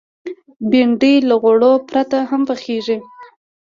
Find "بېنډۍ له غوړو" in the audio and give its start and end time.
0.69-1.71